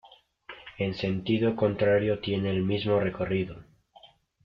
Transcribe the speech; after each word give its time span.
En 0.79 0.95
sentido 0.95 1.55
contrario 1.55 2.19
tiene 2.21 2.49
el 2.49 2.63
mismo 2.63 2.99
recorrido. 2.99 3.63